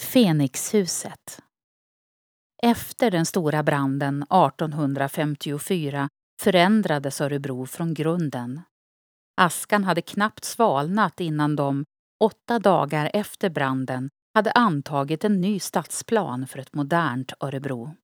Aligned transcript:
Fenixhuset 0.00 1.42
Efter 2.62 3.10
den 3.10 3.26
stora 3.26 3.62
branden 3.62 4.22
1854 4.22 6.08
förändrades 6.42 7.20
Örebro 7.20 7.66
från 7.66 7.94
grunden. 7.94 8.60
Askan 9.40 9.84
hade 9.84 10.02
knappt 10.02 10.44
svalnat 10.44 11.20
innan 11.20 11.56
de, 11.56 11.84
åtta 12.24 12.58
dagar 12.58 13.10
efter 13.14 13.50
branden, 13.50 14.10
hade 14.34 14.52
antagit 14.52 15.24
en 15.24 15.40
ny 15.40 15.60
stadsplan 15.60 16.46
för 16.46 16.58
ett 16.58 16.74
modernt 16.74 17.32
Örebro. 17.40 17.94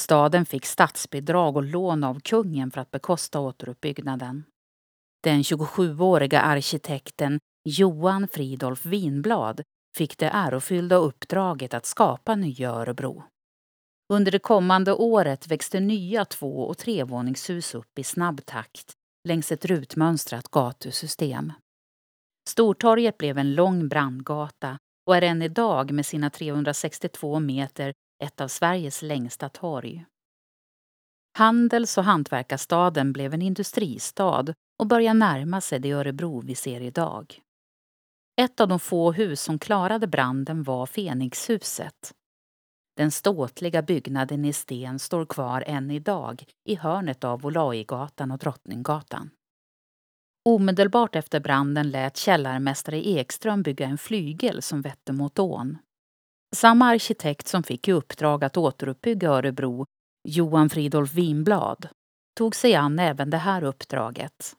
Staden 0.00 0.46
fick 0.46 0.66
statsbidrag 0.66 1.56
och 1.56 1.64
lån 1.64 2.04
av 2.04 2.20
kungen 2.20 2.70
för 2.70 2.80
att 2.80 2.90
bekosta 2.90 3.40
återuppbyggnaden. 3.40 4.44
Den 5.22 5.42
27-åriga 5.42 6.40
arkitekten 6.40 7.40
Johan 7.64 8.28
Fridolf 8.28 8.86
Winblad 8.86 9.62
fick 9.98 10.18
det 10.18 10.28
ärofyllda 10.28 10.96
uppdraget 10.96 11.74
att 11.74 11.86
skapa 11.86 12.34
nya 12.34 12.70
Örebro. 12.70 13.22
Under 14.12 14.32
det 14.32 14.38
kommande 14.38 14.92
året 14.92 15.48
växte 15.48 15.80
nya 15.80 16.24
två 16.24 16.68
och 16.68 16.78
trevåningshus 16.78 17.74
upp 17.74 17.98
i 17.98 18.04
snabb 18.04 18.46
takt 18.46 18.92
längs 19.28 19.52
ett 19.52 19.64
rutmönstrat 19.64 20.48
gatusystem. 20.50 21.52
Stortorget 22.48 23.18
blev 23.18 23.38
en 23.38 23.54
lång 23.54 23.88
brandgata 23.88 24.78
och 25.06 25.16
är 25.16 25.22
än 25.22 25.42
idag 25.42 25.92
med 25.92 26.06
sina 26.06 26.30
362 26.30 27.40
meter 27.40 27.92
ett 28.24 28.40
av 28.40 28.48
Sveriges 28.48 29.02
längsta 29.02 29.48
torg. 29.48 30.04
Handels 31.38 31.98
och 31.98 32.04
hantverkarstaden 32.04 33.12
blev 33.12 33.34
en 33.34 33.42
industristad 33.42 34.54
och 34.80 34.86
börjar 34.86 35.14
närma 35.14 35.60
sig 35.60 35.78
det 35.78 35.92
Örebro 35.92 36.40
vi 36.40 36.54
ser 36.54 36.80
idag. 36.80 37.42
Ett 38.40 38.60
av 38.60 38.68
de 38.68 38.78
få 38.78 39.12
hus 39.12 39.42
som 39.42 39.58
klarade 39.58 40.06
branden 40.06 40.62
var 40.62 40.86
Fenixhuset. 40.86 42.12
Den 42.96 43.10
ståtliga 43.10 43.82
byggnaden 43.82 44.44
i 44.44 44.52
sten 44.52 44.98
står 44.98 45.26
kvar 45.26 45.64
än 45.66 45.90
idag 45.90 46.44
i 46.68 46.74
hörnet 46.74 47.24
av 47.24 47.46
Olaigatan 47.46 48.30
och 48.30 48.38
Drottninggatan. 48.38 49.30
Omedelbart 50.48 51.16
efter 51.16 51.40
branden 51.40 51.90
lät 51.90 52.16
källarmästare 52.16 53.08
Ekström 53.08 53.62
bygga 53.62 53.86
en 53.86 53.98
flygel 53.98 54.62
som 54.62 54.82
vette 54.82 55.12
mot 55.12 55.38
ån. 55.38 55.78
Samma 56.56 56.86
arkitekt 56.86 57.48
som 57.48 57.62
fick 57.62 57.88
i 57.88 57.92
uppdrag 57.92 58.44
att 58.44 58.56
återuppbygga 58.56 59.28
Örebro, 59.30 59.86
Johan 60.28 60.70
Fridolf 60.70 61.14
Winblad, 61.14 61.88
tog 62.36 62.56
sig 62.56 62.74
an 62.74 62.98
även 62.98 63.30
det 63.30 63.36
här 63.36 63.64
uppdraget. 63.64 64.56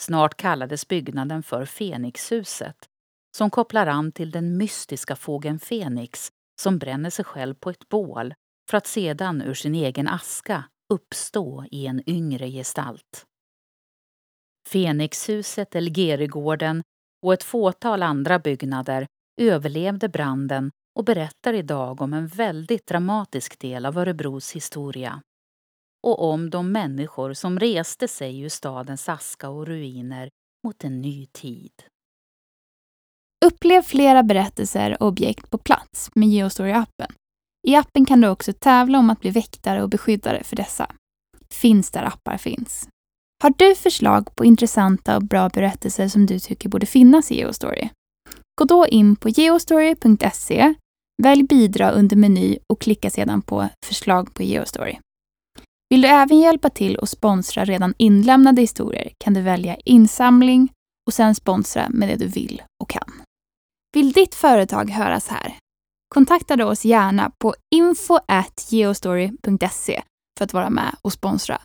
Snart 0.00 0.36
kallades 0.36 0.88
byggnaden 0.88 1.42
för 1.42 1.64
Fenixhuset, 1.64 2.88
som 3.36 3.50
kopplar 3.50 3.86
an 3.86 4.12
till 4.12 4.30
den 4.30 4.56
mystiska 4.56 5.16
fågeln 5.16 5.58
Fenix 5.58 6.32
som 6.60 6.78
bränner 6.78 7.10
sig 7.10 7.24
själv 7.24 7.54
på 7.54 7.70
ett 7.70 7.88
bål 7.88 8.34
för 8.70 8.76
att 8.76 8.86
sedan 8.86 9.42
ur 9.42 9.54
sin 9.54 9.74
egen 9.74 10.08
aska 10.08 10.64
uppstå 10.92 11.64
i 11.70 11.86
en 11.86 12.10
yngre 12.10 12.50
gestalt. 12.50 13.26
Fenixhuset, 14.68 15.74
Elgerigården 15.74 16.82
och 17.22 17.32
ett 17.32 17.42
fåtal 17.42 18.02
andra 18.02 18.38
byggnader 18.38 19.06
överlevde 19.40 20.08
branden 20.08 20.70
och 20.98 21.04
berättar 21.04 21.52
idag 21.52 22.00
om 22.00 22.12
en 22.12 22.26
väldigt 22.26 22.86
dramatisk 22.86 23.58
del 23.58 23.86
av 23.86 23.98
Örebros 23.98 24.52
historia. 24.52 25.22
Och 26.06 26.30
om 26.30 26.50
de 26.50 26.72
människor 26.72 27.32
som 27.32 27.58
reste 27.58 28.08
sig 28.08 28.40
ur 28.40 28.48
stadens 28.48 29.08
aska 29.08 29.48
och 29.48 29.66
ruiner 29.66 30.30
mot 30.64 30.84
en 30.84 31.00
ny 31.00 31.26
tid. 31.26 31.72
Upplev 33.44 33.82
flera 33.82 34.22
berättelser 34.22 35.02
och 35.02 35.08
objekt 35.08 35.50
på 35.50 35.58
plats 35.58 36.10
med 36.14 36.28
Geostory-appen. 36.28 37.12
I 37.68 37.74
appen 37.74 38.06
kan 38.06 38.20
du 38.20 38.28
också 38.28 38.52
tävla 38.52 38.98
om 38.98 39.10
att 39.10 39.20
bli 39.20 39.30
väktare 39.30 39.82
och 39.82 39.88
beskyddare 39.88 40.44
för 40.44 40.56
dessa. 40.56 40.90
Finns 41.50 41.90
där 41.90 42.04
appar 42.04 42.36
finns. 42.36 42.88
Har 43.42 43.54
du 43.58 43.74
förslag 43.74 44.34
på 44.34 44.44
intressanta 44.44 45.16
och 45.16 45.22
bra 45.22 45.48
berättelser 45.48 46.08
som 46.08 46.26
du 46.26 46.38
tycker 46.38 46.68
borde 46.68 46.86
finnas 46.86 47.30
i 47.30 47.36
Geostory? 47.36 47.88
Gå 48.60 48.64
då 48.64 48.86
in 48.86 49.16
på 49.16 49.28
geostory.se, 49.28 50.74
välj 51.22 51.42
bidra 51.42 51.90
under 51.90 52.16
meny 52.16 52.58
och 52.66 52.80
klicka 52.80 53.10
sedan 53.10 53.42
på 53.42 53.68
förslag 53.86 54.34
på 54.34 54.42
Geostory. 54.42 54.98
Vill 55.90 56.02
du 56.02 56.08
även 56.08 56.38
hjälpa 56.38 56.70
till 56.70 56.96
och 56.96 57.08
sponsra 57.08 57.64
redan 57.64 57.94
inlämnade 57.98 58.60
historier 58.60 59.12
kan 59.18 59.34
du 59.34 59.42
välja 59.42 59.76
insamling 59.84 60.72
och 61.06 61.14
sen 61.14 61.34
sponsra 61.34 61.88
med 61.88 62.08
det 62.08 62.16
du 62.16 62.26
vill 62.26 62.62
och 62.82 62.90
kan. 62.90 63.12
Vill 63.92 64.12
ditt 64.12 64.34
företag 64.34 64.90
höras 64.90 65.28
här? 65.28 65.56
Kontakta 66.14 66.56
då 66.56 66.66
oss 66.66 66.84
gärna 66.84 67.32
på 67.38 67.54
info.geostory.se 67.74 70.02
för 70.38 70.44
att 70.44 70.52
vara 70.52 70.70
med 70.70 70.96
och 71.02 71.12
sponsra 71.12 71.60